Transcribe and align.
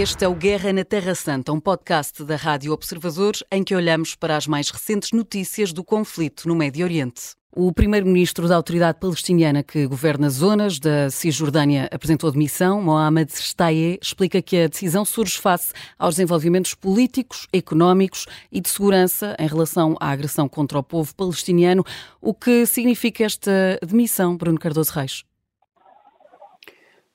Este 0.00 0.24
é 0.24 0.28
o 0.28 0.34
Guerra 0.34 0.72
na 0.72 0.82
Terra 0.82 1.14
Santa, 1.14 1.52
um 1.52 1.60
podcast 1.60 2.24
da 2.24 2.34
Rádio 2.34 2.72
Observadores 2.72 3.44
em 3.52 3.62
que 3.62 3.74
olhamos 3.74 4.14
para 4.14 4.34
as 4.34 4.46
mais 4.46 4.70
recentes 4.70 5.12
notícias 5.12 5.74
do 5.74 5.84
conflito 5.84 6.48
no 6.48 6.56
Médio 6.56 6.86
Oriente. 6.86 7.34
O 7.54 7.70
primeiro-ministro 7.70 8.48
da 8.48 8.56
Autoridade 8.56 8.98
Palestiniana 8.98 9.62
que 9.62 9.86
governa 9.86 10.30
zonas 10.30 10.78
da 10.78 11.10
Cisjordânia 11.10 11.86
apresentou 11.92 12.32
demissão. 12.32 12.80
Mohamed 12.80 13.30
Shtaye 13.30 13.98
explica 14.00 14.40
que 14.40 14.62
a 14.62 14.68
decisão 14.68 15.04
surge 15.04 15.36
face 15.36 15.74
aos 15.98 16.14
desenvolvimentos 16.14 16.72
políticos, 16.72 17.46
económicos 17.52 18.24
e 18.50 18.58
de 18.58 18.70
segurança 18.70 19.36
em 19.38 19.46
relação 19.46 19.98
à 20.00 20.12
agressão 20.12 20.48
contra 20.48 20.78
o 20.78 20.82
povo 20.82 21.14
palestiniano. 21.14 21.84
O 22.22 22.32
que 22.32 22.64
significa 22.64 23.22
esta 23.22 23.78
demissão, 23.86 24.34
Bruno 24.34 24.58
Cardoso 24.58 24.92
Reis? 24.94 25.24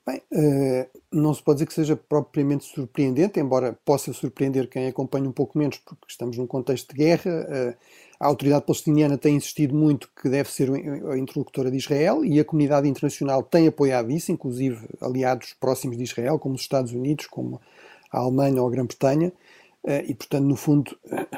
Bem, 0.07 0.21
uh, 0.31 0.87
não 1.11 1.33
se 1.33 1.41
pode 1.41 1.57
dizer 1.57 1.65
que 1.65 1.73
seja 1.73 1.95
propriamente 1.95 2.63
surpreendente, 2.65 3.39
embora 3.39 3.73
possa 3.83 4.13
surpreender 4.13 4.69
quem 4.69 4.85
acompanha 4.85 5.27
um 5.27 5.31
pouco 5.31 5.57
menos, 5.57 5.79
porque 5.79 6.05
estamos 6.07 6.37
num 6.37 6.45
contexto 6.45 6.93
de 6.93 6.97
guerra. 7.03 7.31
Uh, 7.49 7.75
a 8.19 8.27
autoridade 8.27 8.65
palestiniana 8.65 9.17
tem 9.17 9.35
insistido 9.35 9.73
muito 9.73 10.07
que 10.15 10.29
deve 10.29 10.51
ser 10.51 10.69
a 10.71 11.17
interlocutora 11.17 11.71
de 11.71 11.77
Israel 11.77 12.23
e 12.23 12.39
a 12.39 12.45
comunidade 12.45 12.87
internacional 12.87 13.41
tem 13.41 13.67
apoiado 13.67 14.11
isso, 14.11 14.31
inclusive 14.31 14.87
aliados 15.01 15.55
próximos 15.59 15.97
de 15.97 16.03
Israel, 16.03 16.37
como 16.37 16.53
os 16.53 16.61
Estados 16.61 16.91
Unidos, 16.91 17.25
como 17.25 17.59
a 18.11 18.19
Alemanha 18.19 18.61
ou 18.61 18.67
a 18.67 18.71
Grã-Bretanha. 18.71 19.33
Uh, 19.83 20.05
e, 20.05 20.13
portanto, 20.13 20.45
no 20.45 20.55
fundo, 20.55 20.95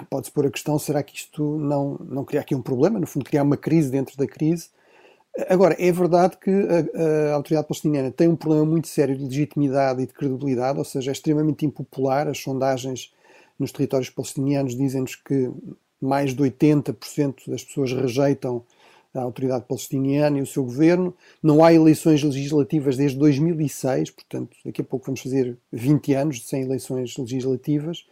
pode-se 0.09 0.31
pôr 0.31 0.45
a 0.45 0.51
questão: 0.51 0.77
será 0.77 1.01
que 1.01 1.15
isto 1.15 1.57
não, 1.57 1.97
não 2.01 2.25
cria 2.25 2.41
aqui 2.41 2.53
um 2.53 2.61
problema? 2.61 2.99
No 2.99 3.07
fundo, 3.07 3.23
criar 3.23 3.43
uma 3.43 3.57
crise 3.57 3.89
dentro 3.89 4.17
da 4.17 4.27
crise 4.27 4.67
Agora, 5.49 5.75
é 5.77 5.91
verdade 5.91 6.37
que 6.37 6.49
a, 6.49 7.31
a, 7.31 7.33
autoridade 7.33 7.67
palestiniana 7.67 8.11
tem 8.11 8.27
um 8.27 8.35
problema 8.35 8.65
muito 8.65 8.87
sério 8.87 9.15
de 9.15 9.23
legitimidade 9.23 10.01
e 10.01 10.07
de 10.07 10.13
credibilidade, 10.13 10.79
ou 10.79 10.85
seja, 10.85 11.11
é 11.11 11.13
extremamente 11.13 11.65
impopular. 11.65 12.27
As 12.27 12.39
sondagens 12.39 13.13
nos 13.59 13.71
territórios 13.71 14.09
palestinianos 14.09 14.75
dizem-nos 14.75 15.15
que 15.15 15.51
mais 16.01 16.33
de 16.33 16.41
80% 16.41 17.49
das 17.49 17.63
pessoas 17.63 17.91
rejeitam 17.91 18.63
a 19.13 19.21
autoridade 19.21 19.65
palestiniana 19.65 20.37
e 20.37 20.41
o 20.41 20.45
seu 20.45 20.63
governo. 20.63 21.13
Não 21.41 21.63
há 21.63 21.73
eleições 21.73 22.23
legislativas 22.23 22.97
desde 22.97 23.17
2006, 23.17 24.11
portanto, 24.11 24.55
daqui 24.65 24.81
a 24.81 24.83
pouco 24.83 25.05
vamos 25.05 25.21
fazer 25.21 25.57
20 25.71 26.13
anos 26.13 26.47
sem 26.47 26.63
eleições 26.63 27.15
legislativas. 27.17 28.05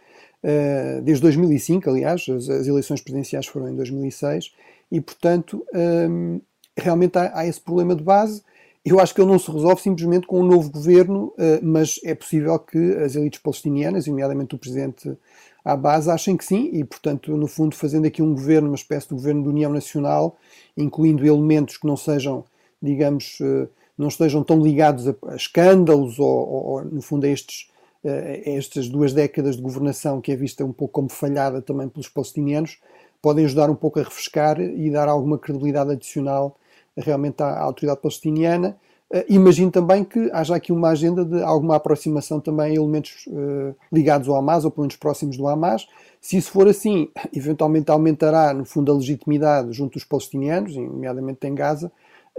Uh, 0.44 1.02
desde 1.02 1.22
2005, 1.24 1.90
aliás, 1.90 2.26
as, 2.30 2.50
as, 2.50 2.68
eleições 2.68 3.02
presidenciais 3.02 3.48
foram 3.48 3.70
em 3.70 3.76
2006, 3.76 4.54
e, 4.92 5.02
portanto, 5.02 5.66
um, 5.74 6.40
realmente 6.78 7.18
há, 7.18 7.40
há, 7.40 7.48
esse 7.48 7.60
problema 7.60 7.96
de 7.96 8.04
base. 8.04 8.44
Eu 8.84 9.00
acho 9.00 9.16
que 9.16 9.22
ele 9.22 9.32
não 9.32 9.40
se 9.40 9.50
resolve 9.52 9.82
simplesmente 9.82 10.28
com 10.28 10.42
um 10.42 10.46
novo 10.46 10.70
governo, 10.70 11.34
uh, 11.38 11.60
mas 11.64 12.00
é 12.04 12.14
possível 12.14 12.58
que 12.60 12.96
as 12.98 13.16
elites 13.16 13.40
palestinianas, 13.40 14.08
nomeadamente 14.08 14.54
o 14.54 14.58
presidente 14.58 15.18
Abbas, 15.64 16.08
achem 16.08 16.38
que 16.38 16.46
sim, 16.46 16.70
e 16.72 16.84
portanto, 16.84 17.36
no 17.36 17.48
fundo, 17.48 17.76
fazendo 17.76 18.06
aqui 18.06 18.22
um 18.22 18.34
governo, 18.34 18.70
uma 18.70 18.76
espécie 18.76 19.08
de 19.08 19.16
governo 19.16 19.44
de 19.44 19.50
união 19.50 19.72
nacional, 19.72 20.38
incluindo 20.78 21.26
elementos 21.26 21.78
que 21.78 21.88
não 21.88 21.98
sejam, 21.98 22.44
digamos, 22.82 23.40
uh, 23.40 23.68
não 23.98 24.08
estejam 24.10 24.44
tão 24.44 24.62
ligados 24.62 25.08
a, 25.08 25.16
a 25.28 25.36
escândalos 25.36 26.20
ou, 26.20 26.28
ou, 26.28 26.86
no 26.86 27.02
fundo, 27.02 27.26
a 27.26 27.30
estes 27.30 27.74
a 28.08 28.52
estas 28.52 28.88
duas 28.88 29.14
décadas 29.14 29.56
de 29.56 29.62
governação 29.64 30.22
que 30.22 30.32
é 30.32 30.36
vista 30.36 30.64
um 30.64 30.72
pouco 30.72 30.94
como 30.94 31.10
falhada 31.10 31.62
também 31.62 31.90
pelos 31.90 32.08
palestinianos, 32.08 32.78
podem 33.22 33.46
ajudar 33.46 33.70
um 33.70 33.76
pouco 33.76 34.00
a 34.00 34.04
refrescar 34.04 34.62
e 34.62 34.92
dar 34.92 35.08
alguma 35.08 35.40
credibilidade 35.40 35.92
adicional 35.92 36.56
realmente 36.98 37.42
à, 37.42 37.48
à 37.48 37.62
autoridade 37.64 38.02
palestiniana. 38.02 38.78
Uh, 39.14 39.24
imagino 39.30 39.70
também 39.70 40.04
que 40.04 40.32
haja 40.34 40.56
aqui 40.56 40.72
uma 40.72 40.90
agenda 40.90 41.24
de 41.24 41.42
alguma 41.44 41.76
aproximação 41.76 42.40
também 42.40 42.72
a 42.72 42.76
elementos 42.76 43.28
uh, 43.28 43.76
ligados 43.92 44.28
ao 44.28 44.36
Hamas 44.36 44.66
ou 44.66 44.72
pelo 44.72 44.84
menos 44.84 44.96
próximos 44.96 45.38
do 45.38 45.48
Hamas. 45.48 45.88
Se 46.20 46.38
isso 46.38 46.52
for 46.52 46.68
assim, 46.68 47.10
eventualmente 47.32 47.92
aumentará, 47.92 48.54
no 48.54 48.66
fundo, 48.66 48.92
a 48.92 48.96
legitimidade 48.96 49.72
junto 49.74 49.94
dos 49.94 50.04
palestinianos, 50.04 50.76
nomeadamente 50.76 51.46
em 51.46 51.54
Gaza, 51.54 51.92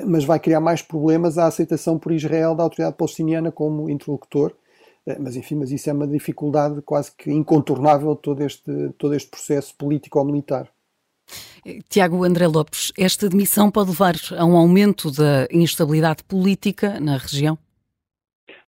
mas 0.05 0.25
vai 0.25 0.41
criar 0.41 0.61
mais 0.61 0.83
problemas 0.83 1.39
a 1.39 1.47
aceitação 1.47 1.99
por 1.99 2.13
Israel 2.13 2.55
da 2.55 2.65
autoridade 2.65 2.97
palestiniana 2.97 3.53
como 3.53 3.89
interlocutor. 3.89 4.53
Uh, 5.07 5.15
mas 5.21 5.37
enfim, 5.37 5.55
mas 5.55 5.71
isso 5.71 5.89
é 5.89 5.93
uma 5.93 6.07
dificuldade 6.07 6.83
quase 6.83 7.13
que 7.13 7.31
incontornável 7.31 8.17
todo 8.17 8.43
este, 8.43 8.91
todo 8.99 9.15
este 9.15 9.31
processo 9.31 9.73
político 9.77 10.19
ou 10.19 10.25
militar. 10.25 10.69
Tiago 11.89 12.25
André 12.25 12.47
Lopes, 12.47 12.93
esta 12.99 13.29
demissão 13.29 13.71
pode 13.71 13.91
levar 13.91 14.15
a 14.39 14.45
um 14.45 14.57
aumento 14.57 15.11
da 15.11 15.47
instabilidade 15.51 16.23
política 16.25 17.01
na 17.01 17.17
região? 17.17 17.59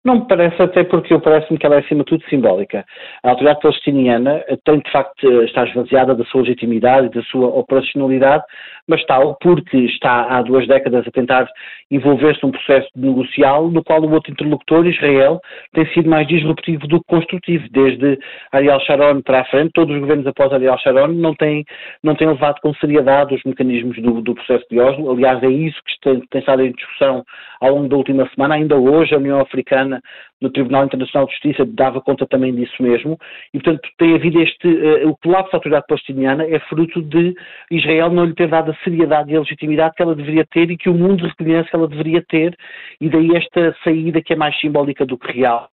Não 0.04 0.20
me 0.20 0.28
parece, 0.28 0.62
até 0.62 0.84
porque 0.84 1.18
parece-me 1.18 1.58
que 1.58 1.66
ela 1.66 1.74
é, 1.74 1.80
acima 1.80 2.04
de 2.04 2.06
tudo, 2.06 2.24
simbólica. 2.30 2.84
A 3.22 3.30
autoridade 3.30 3.60
palestiniana 3.60 4.42
tem, 4.64 4.78
de 4.78 4.90
facto, 4.90 5.42
está 5.42 5.64
esvaziada 5.64 6.14
da 6.14 6.24
sua 6.26 6.42
legitimidade 6.42 7.08
e 7.08 7.10
da 7.10 7.22
sua 7.24 7.48
operacionalidade, 7.48 8.44
mas 8.88 9.04
tal 9.04 9.36
porque 9.40 9.76
está 9.76 10.26
há 10.30 10.42
duas 10.42 10.66
décadas 10.66 11.06
a 11.06 11.10
tentar 11.10 11.46
envolver-se 11.90 12.42
num 12.42 12.50
processo 12.50 12.88
negocial 12.96 13.70
no 13.70 13.84
qual 13.84 14.02
o 14.02 14.10
outro 14.10 14.32
interlocutor, 14.32 14.86
Israel, 14.86 15.40
tem 15.72 15.86
sido 15.92 16.08
mais 16.08 16.26
disruptivo 16.26 16.86
do 16.88 16.98
que 17.00 17.06
construtivo. 17.06 17.66
Desde 17.70 18.18
Ariel 18.52 18.80
Sharon 18.80 19.20
para 19.22 19.40
a 19.40 19.44
frente, 19.44 19.72
todos 19.74 19.94
os 19.94 20.00
governos 20.00 20.26
após 20.26 20.52
Ariel 20.52 20.78
Sharon 20.78 21.08
não 21.08 21.34
têm, 21.34 21.64
não 22.02 22.14
têm 22.14 22.28
levado 22.28 22.60
com 22.60 22.74
seriedade 22.74 23.34
os 23.34 23.44
mecanismos 23.44 24.00
do, 24.00 24.22
do 24.22 24.34
processo 24.34 24.64
de 24.70 24.80
Oslo. 24.80 25.10
Aliás, 25.10 25.42
é 25.42 25.48
isso 25.48 25.78
que 25.84 26.00
tem, 26.00 26.20
tem 26.30 26.40
estado 26.40 26.62
em 26.62 26.72
discussão 26.72 27.24
ao 27.60 27.74
longo 27.74 27.88
da 27.88 27.96
última 27.96 28.28
semana. 28.34 28.54
Ainda 28.54 28.76
hoje, 28.76 29.14
a 29.14 29.18
União 29.18 29.40
Africana 29.40 30.00
no 30.40 30.50
Tribunal 30.50 30.84
Internacional 30.84 31.26
de 31.26 31.32
Justiça 31.32 31.64
dava 31.64 32.00
conta 32.00 32.26
também 32.26 32.54
disso 32.54 32.82
mesmo, 32.82 33.18
e 33.52 33.60
portanto 33.60 33.88
tem 33.98 34.14
havido 34.14 34.40
este, 34.40 34.68
uh, 34.68 35.08
o 35.08 35.16
colapso 35.16 35.52
da 35.52 35.58
autoridade 35.58 35.86
palestiniana 35.86 36.44
é 36.44 36.58
fruto 36.60 37.02
de 37.02 37.34
Israel 37.70 38.10
não 38.10 38.24
lhe 38.24 38.34
ter 38.34 38.48
dado 38.48 38.70
a 38.70 38.76
seriedade 38.84 39.32
e 39.32 39.36
a 39.36 39.40
legitimidade 39.40 39.94
que 39.94 40.02
ela 40.02 40.14
deveria 40.14 40.46
ter 40.46 40.70
e 40.70 40.76
que 40.76 40.88
o 40.88 40.94
mundo 40.94 41.26
reconhece 41.26 41.70
que 41.70 41.76
ela 41.76 41.88
deveria 41.88 42.22
ter, 42.28 42.56
e 43.00 43.08
daí 43.08 43.36
esta 43.36 43.76
saída 43.82 44.22
que 44.22 44.32
é 44.32 44.36
mais 44.36 44.58
simbólica 44.60 45.04
do 45.04 45.18
que 45.18 45.32
real. 45.32 45.68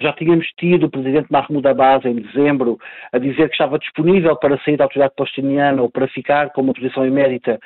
Já 0.00 0.12
tínhamos 0.14 0.46
tido 0.58 0.86
o 0.86 0.90
presidente 0.90 1.30
Mahmoud 1.30 1.66
Abbas 1.66 2.04
em 2.06 2.14
dezembro 2.14 2.78
a 3.12 3.18
dizer 3.18 3.48
que 3.48 3.54
estava 3.54 3.78
disponível 3.78 4.34
para 4.36 4.58
sair 4.62 4.76
da 4.76 4.84
autoridade 4.84 5.14
palestiniana 5.14 5.82
ou 5.82 5.90
para 5.90 6.08
ficar 6.08 6.50
com 6.50 6.62
uma 6.62 6.72
posição 6.72 7.04
emérita 7.04 7.58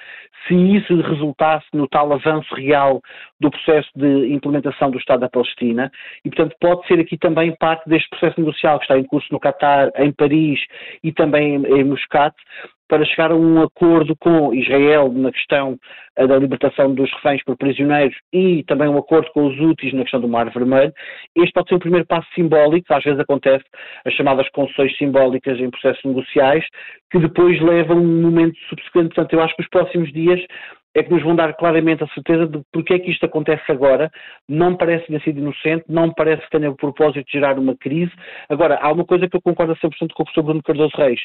se 0.49 0.55
isso 0.55 1.01
resultasse 1.01 1.67
no 1.73 1.87
tal 1.87 2.13
avanço 2.13 2.53
real 2.55 3.01
do 3.45 3.51
processo 3.51 3.89
de 3.95 4.33
implementação 4.33 4.91
do 4.91 4.99
Estado 4.99 5.21
da 5.21 5.29
Palestina 5.29 5.93
e, 6.25 6.31
portanto, 6.31 6.57
pode 6.59 6.87
ser 6.87 6.99
aqui 6.99 7.19
também 7.19 7.55
parte 7.57 7.89
deste 7.89 8.09
processo 8.09 8.41
negocial 8.41 8.79
que 8.79 8.85
está 8.85 8.99
em 8.99 9.05
curso 9.05 9.29
no 9.31 9.39
Catar, 9.39 9.91
em 9.97 10.11
Paris 10.13 10.61
e 11.03 11.13
também 11.13 11.57
em, 11.57 11.85
Muscat, 11.85 12.35
para 12.89 13.05
chegar 13.05 13.33
a 13.33 13.37
um 13.37 13.63
acordo 13.63 14.15
com 14.17 14.55
Israel 14.55 15.13
na 15.13 15.31
questão 15.31 15.77
eh, 16.17 16.27
da 16.27 16.39
libertação 16.39 16.95
dos 16.95 17.11
reféns 17.15 17.43
por 17.45 17.57
prisioneiros 17.57 18.17
e 18.33 18.63
também 18.65 18.89
um 18.89 18.99
acordo 18.99 19.31
com 19.33 19.47
os 19.47 19.59
úteis 19.59 19.93
na 19.93 20.03
questão 20.03 20.21
do 20.21 20.29
Mar 20.29 20.51
Vermelho. 20.51 20.93
Este 21.37 21.53
pode 21.53 21.69
ser 21.69 21.75
o 21.75 21.81
primeiro 21.81 22.07
passo 22.07 22.29
simbólico, 22.35 22.95
às 22.95 23.03
vezes 23.03 23.21
acontece 23.21 23.65
as 24.07 24.13
chamadas 24.15 24.49
concessões 24.51 24.97
simbólicas 24.97 25.59
em 25.59 25.71
processos 25.71 26.05
negociais, 26.05 26.65
que 27.11 27.19
depois 27.19 27.61
levam 27.61 27.99
um 27.99 28.23
momento 28.23 28.57
subsequente. 28.69 29.15
Portanto, 29.15 29.33
eu 29.33 29.43
acho 29.43 29.57
que 29.57 29.63
os 29.63 29.69
próximos 29.69 30.13
dias 30.13 30.41
é 30.95 31.03
que 31.03 31.11
nos 31.11 31.23
vão 31.23 31.35
dar 31.35 31.53
claramente 31.55 32.05
a 32.05 32.09
certeza 32.09 32.47
de 32.47 32.63
porque 32.73 32.95
é 32.95 32.99
que 32.99 33.11
isto 33.11 33.27
acontece 33.27 33.65
agora. 33.71 34.11
Não 34.49 34.77
parece 34.77 35.07
ter 35.07 35.21
sido 35.23 35.41
inocente, 35.41 35.85
não 35.89 36.13
parece 36.13 36.43
que 36.43 36.51
tenha 36.51 36.71
o 36.71 36.77
propósito 36.77 37.27
de 37.27 37.33
gerar 37.33 37.59
uma 37.59 37.77
crise. 37.77 38.13
Agora, 38.49 38.79
há 38.81 38.93
uma 38.93 39.05
coisa 39.05 39.29
que 39.29 39.37
eu 39.37 39.43
concordo 39.43 39.73
a 39.73 39.77
100% 39.77 39.91
com 39.99 40.23
o 40.23 40.25
professor 40.25 40.43
Bruno 40.43 40.63
Cardoso 40.63 40.97
Reis. 40.97 41.21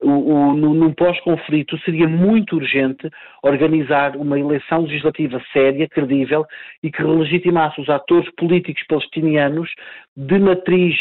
O, 0.00 0.10
o, 0.10 0.54
no, 0.54 0.94
pós-conflito 0.94 1.78
seria 1.78 2.06
muito 2.06 2.56
urgente 2.56 3.08
organizar 3.42 4.16
uma 4.16 4.38
eleição 4.38 4.82
legislativa 4.82 5.40
séria, 5.52 5.88
credível 5.88 6.44
e 6.82 6.90
que 6.90 7.02
legitimasse 7.02 7.80
os 7.80 7.88
atores 7.88 8.30
políticos 8.36 8.82
palestinianos 8.86 9.70
de 10.16 10.38
matriz 10.38 10.96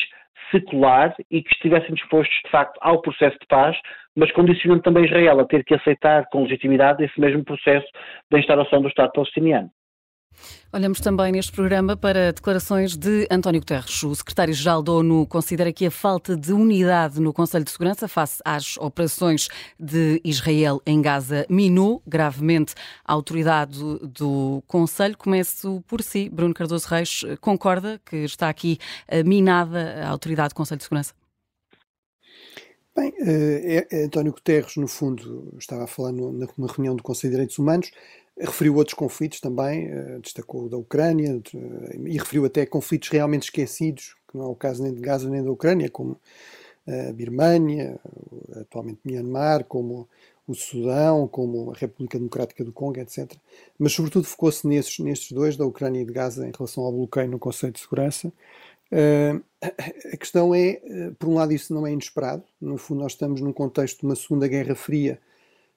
secular 0.54 1.16
e 1.32 1.42
que 1.42 1.54
estivessem 1.54 1.94
dispostos, 1.96 2.36
de 2.46 2.52
facto, 2.52 2.78
ao 2.82 3.02
processo 3.02 3.38
de 3.40 3.48
paz, 3.48 3.76
mas 4.16 4.32
condicionando 4.32 4.84
também 4.84 5.06
Israel 5.06 5.40
a 5.40 5.46
ter 5.46 5.64
que 5.66 5.74
aceitar 5.74 6.26
com 6.32 6.44
legitimidade 6.44 7.04
esse 7.04 7.20
mesmo 7.20 7.44
processo 7.44 7.88
da 8.32 8.40
instauração 8.40 8.82
do 8.82 8.88
Estado 8.88 9.12
palestiniano. 9.12 9.70
Olhamos 10.72 11.00
também 11.00 11.32
neste 11.32 11.52
programa 11.52 11.96
para 11.96 12.34
declarações 12.34 12.96
de 12.96 13.28
António 13.30 13.62
Guterres. 13.62 14.02
O 14.04 14.16
secretário-geral 14.16 14.82
da 14.82 14.92
ONU 14.92 15.28
considera 15.28 15.72
que 15.72 15.86
a 15.86 15.92
falta 15.92 16.36
de 16.36 16.52
unidade 16.52 17.20
no 17.20 17.32
Conselho 17.32 17.64
de 17.64 17.72
Segurança 17.72 18.08
face 18.08 18.42
às 18.44 18.78
operações 18.78 19.48
de 19.80 20.20
Israel 20.24 20.82
em 20.86 21.02
Gaza 21.02 21.46
minou 21.50 22.02
gravemente 22.08 22.74
a 23.06 23.14
autoridade 23.14 23.80
do 24.02 24.64
Conselho. 24.68 25.18
Começo 25.18 25.84
por 25.88 26.02
si. 26.02 26.30
Bruno 26.30 26.54
Cardoso 26.54 26.88
Reis 26.88 27.24
concorda 27.40 28.02
que 28.06 28.18
está 28.18 28.50
aqui 28.50 28.80
minada 29.26 30.04
a 30.04 30.10
autoridade 30.10 30.50
do 30.50 30.56
Conselho 30.56 30.78
de 30.80 30.84
Segurança? 30.84 31.14
Bem, 32.96 33.12
é, 33.22 33.88
é, 33.92 34.04
António 34.04 34.32
Guterres, 34.32 34.76
no 34.76 34.88
fundo, 34.88 35.52
estava 35.58 35.86
a 35.86 35.88
falar 35.88 36.12
numa 36.12 36.68
reunião 36.68 36.96
do 36.96 37.02
Conselho 37.02 37.32
de 37.32 37.36
Direitos 37.38 37.58
Humanos, 37.58 37.90
referiu 38.40 38.76
outros 38.76 38.94
conflitos 38.94 39.40
também, 39.40 39.92
uh, 39.92 40.20
destacou 40.20 40.66
o 40.66 40.70
da 40.70 40.78
Ucrânia 40.78 41.36
uh, 41.36 42.08
e 42.08 42.18
referiu 42.18 42.46
até 42.46 42.66
conflitos 42.66 43.10
realmente 43.10 43.44
esquecidos, 43.44 44.16
que 44.30 44.38
não 44.38 44.46
é 44.46 44.48
o 44.48 44.56
caso 44.56 44.84
nem 44.84 44.94
de 44.94 45.02
Gaza 45.02 45.30
nem 45.30 45.44
da 45.44 45.52
Ucrânia, 45.52 45.90
como 45.90 46.20
a 46.88 47.14
Birmânia, 47.14 47.98
atualmente 48.56 49.00
Myanmar, 49.06 49.64
como 49.64 50.10
o 50.46 50.54
Sudão, 50.54 51.28
como 51.28 51.72
a 51.72 51.74
República 51.74 52.18
Democrática 52.18 52.64
do 52.64 52.74
Congo, 52.74 53.00
etc. 53.00 53.32
Mas, 53.80 53.94
sobretudo, 53.94 54.26
focou-se 54.26 54.68
nestes, 54.68 55.00
nestes 55.00 55.32
dois, 55.32 55.56
da 55.56 55.66
Ucrânia 55.66 56.02
e 56.02 56.06
de 56.06 56.12
Gaza, 56.12 56.46
em 56.46 56.52
relação 56.52 56.84
ao 56.84 56.92
bloqueio 56.92 57.30
no 57.30 57.40
Conselho 57.40 57.72
de 57.72 57.80
Segurança. 57.80 58.34
Uh, 58.92 59.42
a 60.12 60.18
questão 60.18 60.54
é, 60.54 60.82
por 61.18 61.30
um 61.30 61.36
lado, 61.36 61.54
isso 61.54 61.74
não 61.74 61.88
é 61.88 61.94
inesperado. 61.94 62.44
No 62.60 62.78
fundo, 62.78 63.02
nós 63.02 63.14
estamos 63.14 63.40
num 63.40 63.54
contexto 63.54 64.02
de 64.02 64.06
uma 64.06 64.16
Segunda 64.16 64.48
Guerra 64.48 64.76
Fria, 64.76 65.20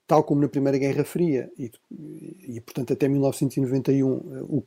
tal 0.06 0.22
como 0.22 0.40
na 0.40 0.48
Primeira 0.48 0.78
Guerra 0.78 1.04
Fria, 1.04 1.50
e, 1.58 1.70
e 1.90 2.60
portanto, 2.60 2.92
até 2.92 3.08
1991, 3.08 4.08
uh, 4.08 4.44
o, 4.44 4.64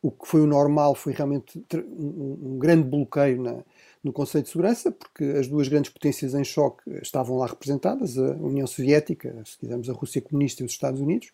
o 0.00 0.10
que 0.10 0.26
foi 0.26 0.40
o 0.40 0.46
normal 0.46 0.94
foi 0.94 1.12
realmente 1.12 1.64
um, 1.74 2.54
um 2.54 2.58
grande 2.58 2.88
bloqueio 2.88 3.42
na, 3.42 3.64
no 4.02 4.12
Conselho 4.12 4.44
de 4.44 4.50
Segurança, 4.50 4.92
porque 4.92 5.24
as 5.24 5.48
duas 5.48 5.68
grandes 5.68 5.90
potências 5.90 6.34
em 6.34 6.44
choque 6.44 6.82
estavam 7.02 7.36
lá 7.36 7.46
representadas, 7.46 8.16
a 8.18 8.32
União 8.36 8.66
Soviética, 8.66 9.34
se 9.44 9.58
quisermos 9.58 9.88
a 9.90 9.92
Rússia 9.92 10.22
Comunista 10.22 10.62
e 10.62 10.66
os 10.66 10.72
Estados 10.72 11.00
Unidos, 11.00 11.30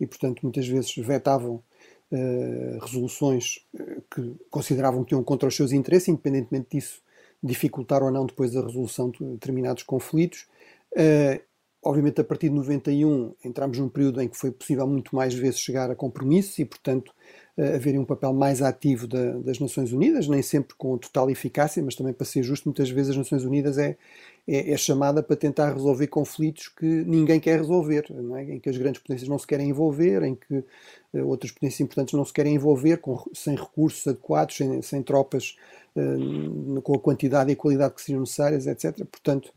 e 0.00 0.06
portanto 0.06 0.40
muitas 0.42 0.66
vezes 0.66 0.94
vetavam 0.96 1.62
uh, 2.10 2.78
resoluções 2.80 3.66
eh, 3.78 3.98
que 4.14 4.34
consideravam 4.50 5.04
que 5.04 5.14
iam 5.14 5.22
contra 5.22 5.48
os 5.48 5.56
seus 5.56 5.72
interesses, 5.72 6.08
independentemente 6.08 6.68
disso 6.76 7.02
dificultar 7.42 8.02
ou 8.02 8.10
não 8.10 8.26
depois 8.26 8.56
a 8.56 8.62
resolução 8.62 9.10
de 9.10 9.24
determinados 9.24 9.82
conflitos. 9.82 10.46
Uh, 10.92 11.40
obviamente, 11.82 12.20
a 12.20 12.24
partir 12.24 12.48
de 12.48 12.54
91 12.54 13.34
entramos 13.44 13.78
num 13.78 13.88
período 13.88 14.20
em 14.20 14.28
que 14.28 14.36
foi 14.36 14.50
possível 14.50 14.86
muito 14.86 15.14
mais 15.14 15.34
vezes 15.34 15.60
chegar 15.60 15.90
a 15.90 15.94
compromissos 15.94 16.58
e, 16.58 16.64
portanto, 16.64 17.12
haverem 17.58 17.98
um 17.98 18.04
papel 18.04 18.34
mais 18.34 18.60
ativo 18.60 19.06
da, 19.06 19.32
das 19.38 19.58
Nações 19.58 19.90
Unidas, 19.90 20.28
nem 20.28 20.42
sempre 20.42 20.74
com 20.76 20.98
total 20.98 21.30
eficácia, 21.30 21.82
mas 21.82 21.94
também 21.94 22.12
para 22.12 22.26
ser 22.26 22.42
justo, 22.42 22.68
muitas 22.68 22.90
vezes 22.90 23.12
as 23.12 23.16
Nações 23.16 23.44
Unidas 23.44 23.78
é, 23.78 23.96
é, 24.46 24.72
é 24.72 24.76
chamada 24.76 25.22
para 25.22 25.36
tentar 25.36 25.72
resolver 25.72 26.06
conflitos 26.08 26.68
que 26.68 26.84
ninguém 26.84 27.40
quer 27.40 27.58
resolver, 27.58 28.04
é? 28.36 28.42
em 28.42 28.60
que 28.60 28.68
as 28.68 28.76
grandes 28.76 29.00
potências 29.00 29.28
não 29.28 29.38
se 29.38 29.46
querem 29.46 29.70
envolver, 29.70 30.22
em 30.22 30.34
que 30.34 30.54
uh, 31.14 31.26
outras 31.26 31.50
potências 31.50 31.80
importantes 31.80 32.12
não 32.12 32.26
se 32.26 32.32
querem 32.32 32.54
envolver, 32.54 32.98
com, 32.98 33.18
sem 33.32 33.56
recursos 33.56 34.06
adequados, 34.06 34.56
sem, 34.56 34.82
sem 34.82 35.02
tropas 35.02 35.56
uh, 35.96 36.82
com 36.82 36.94
a 36.94 36.98
quantidade 37.00 37.48
e 37.50 37.54
a 37.54 37.56
qualidade 37.56 37.94
que 37.94 38.02
seriam 38.02 38.20
necessárias, 38.20 38.66
etc. 38.66 39.02
Portanto, 39.06 39.50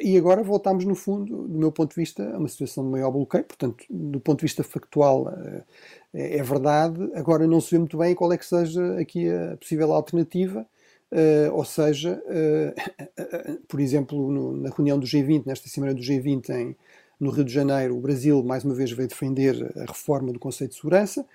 e 0.00 0.16
agora 0.16 0.42
voltamos, 0.42 0.84
no 0.84 0.94
fundo, 0.94 1.48
do 1.48 1.58
meu 1.58 1.72
ponto 1.72 1.90
de 1.90 1.96
vista, 1.96 2.22
a 2.34 2.38
uma 2.38 2.48
situação 2.48 2.84
de 2.84 2.90
maior 2.90 3.10
bloqueio. 3.10 3.44
Portanto, 3.44 3.84
do 3.90 4.20
ponto 4.20 4.38
de 4.38 4.46
vista 4.46 4.62
factual, 4.62 5.28
eh, 5.28 6.38
é, 6.38 6.42
verdade. 6.42 7.10
Agora 7.14 7.46
não 7.46 7.60
se 7.60 7.70
vê 7.72 7.78
muito 7.78 7.98
bem 7.98 8.14
qual 8.14 8.32
é 8.32 8.38
que 8.38 8.46
seja 8.46 8.98
aqui 8.98 9.28
a 9.28 9.56
possível 9.56 9.92
alternativa. 9.92 10.66
Uh, 11.10 11.52
ou 11.52 11.64
seja, 11.64 12.22
uh, 12.24 13.60
por 13.68 13.80
exemplo, 13.80 14.56
na 14.56 14.70
reunião 14.70 14.98
do 14.98 15.06
G20, 15.06 15.44
nesta 15.44 15.68
semana 15.68 15.92
do 15.92 16.00
G20 16.00 16.48
em, 16.48 16.76
no 17.20 17.30
Rio 17.30 17.44
de 17.44 17.52
Janeiro, 17.52 17.98
o 17.98 18.00
Brasil 18.00 18.42
mais 18.42 18.64
uma 18.64 18.74
vez 18.74 18.90
veio 18.92 19.08
defender 19.08 19.70
a 19.76 19.84
reforma 19.84 20.32
do 20.32 20.38
Conselho 20.38 20.70
de 20.70 20.76
Segurança. 20.76 21.26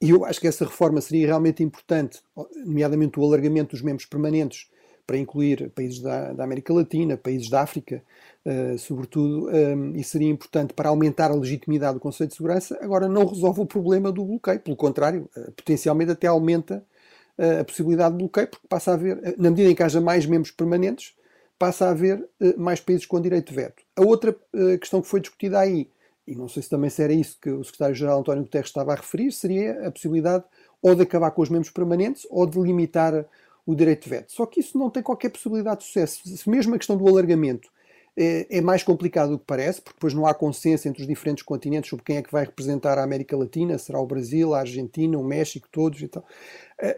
E 0.00 0.10
eu 0.10 0.26
acho 0.26 0.38
que 0.38 0.46
essa 0.46 0.66
reforma 0.66 1.00
seria 1.00 1.26
realmente 1.26 1.62
importante, 1.62 2.20
nomeadamente 2.66 3.18
o 3.18 3.24
alargamento 3.24 3.70
dos 3.70 3.82
membros 3.82 4.04
permanentes 4.04 4.68
para 5.08 5.16
incluir 5.16 5.70
países 5.70 6.00
da, 6.00 6.34
da 6.34 6.44
América 6.44 6.70
Latina, 6.70 7.16
países 7.16 7.48
da 7.48 7.62
África, 7.62 8.02
uh, 8.44 8.78
sobretudo, 8.78 9.46
um, 9.46 9.50
ehm, 9.50 9.96
e 9.96 10.04
seria 10.04 10.28
importante 10.28 10.74
para 10.74 10.90
aumentar 10.90 11.30
a 11.30 11.34
legitimidade 11.34 11.94
do 11.94 12.00
Conselho 12.00 12.28
de 12.28 12.36
Segurança. 12.36 12.78
Agora, 12.82 13.08
não 13.08 13.24
resolve 13.24 13.62
o 13.62 13.66
problema 13.66 14.12
do 14.12 14.22
bloqueio, 14.22 14.60
pelo 14.60 14.76
contrário, 14.76 15.26
uh, 15.34 15.50
potencialmente 15.52 16.10
até 16.10 16.26
aumenta 16.26 16.84
uh, 17.38 17.60
a 17.62 17.64
possibilidade 17.64 18.12
de 18.12 18.18
bloqueio, 18.18 18.48
porque 18.48 18.68
passa 18.68 18.90
a 18.90 18.94
haver, 18.94 19.34
na 19.38 19.48
medida 19.48 19.70
em 19.70 19.74
que 19.74 19.82
haja 19.82 19.98
mais 19.98 20.26
membros 20.26 20.50
permanentes, 20.50 21.14
passa 21.58 21.86
a 21.86 21.90
haver 21.90 22.22
mais 22.56 22.78
países 22.78 23.06
com 23.06 23.18
direito 23.18 23.48
de 23.48 23.56
veto. 23.56 23.82
A 23.96 24.02
outra 24.02 24.36
questão 24.78 25.02
que 25.02 25.08
foi 25.08 25.20
discutida 25.20 25.58
aí, 25.58 25.90
e 26.24 26.36
não 26.36 26.46
sei 26.48 26.62
se 26.62 26.70
também 26.70 26.88
se 26.88 27.02
era 27.02 27.12
isso 27.12 27.36
que 27.42 27.50
o 27.50 27.64
secretário-geral 27.64 28.20
António 28.20 28.44
Guterres 28.44 28.68
estava 28.68 28.92
a 28.92 28.94
referir, 28.94 29.32
seria 29.32 29.88
a 29.88 29.90
possibilidade 29.90 30.44
ou 30.80 30.94
de 30.94 31.02
acabar 31.02 31.32
com 31.32 31.42
os 31.42 31.48
membros 31.48 31.72
permanentes 31.72 32.24
ou 32.30 32.46
de 32.46 32.60
limitar 32.60 33.26
o 33.68 33.74
direito 33.74 34.04
de 34.04 34.08
veto. 34.08 34.32
Só 34.32 34.46
que 34.46 34.60
isso 34.60 34.78
não 34.78 34.88
tem 34.88 35.02
qualquer 35.02 35.28
possibilidade 35.28 35.80
de 35.80 35.86
sucesso. 35.88 36.26
Se 36.26 36.48
mesmo 36.48 36.74
a 36.74 36.78
questão 36.78 36.96
do 36.96 37.06
alargamento 37.06 37.68
é, 38.16 38.46
é, 38.48 38.60
mais 38.62 38.82
complicado 38.82 39.32
do 39.32 39.38
que 39.38 39.44
parece, 39.44 39.82
porque 39.82 39.96
depois 39.96 40.14
não 40.14 40.26
há 40.26 40.32
consenso 40.32 40.88
entre 40.88 41.02
os 41.02 41.06
diferentes 41.06 41.44
continentes 41.44 41.90
sobre 41.90 42.02
quem 42.02 42.16
é 42.16 42.22
que 42.22 42.32
vai 42.32 42.46
representar 42.46 42.96
a 42.96 43.02
América 43.02 43.36
Latina, 43.36 43.76
será 43.76 44.00
o 44.00 44.06
Brasil, 44.06 44.54
a 44.54 44.60
Argentina, 44.60 45.18
o 45.18 45.22
México, 45.22 45.68
todos 45.70 46.00
e 46.00 46.08
tal. 46.08 46.24
É, 46.80 46.96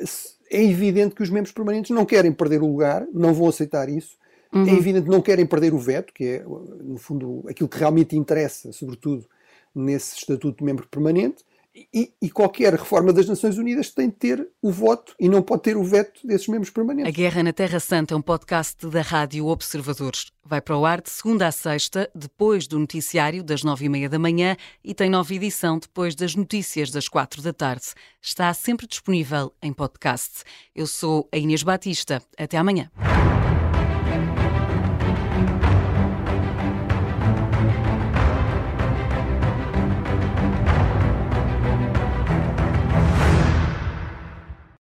é 0.48 0.62
evidente 0.62 1.16
que 1.16 1.24
os 1.24 1.28
membros 1.28 1.52
permanentes 1.52 1.90
não 1.90 2.06
querem 2.06 2.30
perder 2.30 2.62
o 2.62 2.68
lugar, 2.68 3.04
não 3.12 3.34
vão 3.34 3.48
aceitar 3.48 3.88
isso. 3.88 4.16
Uhum. 4.52 4.64
É 4.64 4.72
evidente 4.72 5.06
que 5.06 5.10
não 5.10 5.20
querem 5.20 5.46
perder 5.46 5.74
o 5.74 5.78
veto, 5.78 6.12
que 6.12 6.24
é, 6.24 6.44
no 6.44 6.98
fundo, 6.98 7.44
aquilo 7.48 7.68
que 7.68 7.78
realmente 7.78 8.16
interessa, 8.16 8.70
sobretudo 8.70 9.26
nesse 9.74 10.18
estatuto 10.18 10.58
de 10.58 10.64
membro 10.64 10.86
permanente. 10.88 11.44
E, 11.92 12.12
e, 12.20 12.30
qualquer 12.30 12.72
reforma 12.74 13.12
das 13.12 13.26
Nações 13.26 13.56
Unidas 13.58 13.90
tem 13.90 14.08
de 14.08 14.16
ter 14.16 14.48
o 14.60 14.70
voto 14.70 15.14
e 15.18 15.28
não 15.28 15.42
pode 15.42 15.62
ter 15.62 15.76
o 15.76 15.82
veto 15.82 16.26
desses 16.26 16.48
membros 16.48 16.70
permanentes. 16.70 17.08
A 17.08 17.16
Guerra 17.16 17.42
na 17.42 17.52
Terra 17.52 17.80
Santa 17.80 18.14
é 18.14 18.16
um 18.16 18.22
podcast 18.22 18.86
da 18.86 19.02
Rádio 19.02 19.46
Observadores. 19.46 20.32
Vai 20.44 20.60
para 20.60 20.76
o 20.76 20.84
ar 20.84 21.00
de 21.00 21.10
segunda 21.10 21.46
a 21.46 21.52
sexta, 21.52 22.10
depois 22.14 22.66
do 22.66 22.78
noticiário 22.78 23.42
das 23.42 23.62
nove 23.62 23.86
e 23.86 23.88
meia 23.88 24.08
da 24.08 24.18
manhã 24.18 24.56
e 24.84 24.94
tem 24.94 25.08
nova 25.08 25.32
edição 25.34 25.78
depois 25.78 26.14
das 26.14 26.34
notícias 26.34 26.90
das 26.90 27.08
quatro 27.08 27.40
da 27.40 27.52
tarde. 27.52 27.86
Está 28.20 28.52
sempre 28.52 28.86
disponível 28.86 29.52
em 29.62 29.72
podcast. 29.72 30.42
Eu 30.74 30.86
sou 30.86 31.28
a 31.32 31.38
Inês 31.38 31.62
Batista. 31.62 32.22
Até 32.36 32.58
amanhã. 32.58 32.90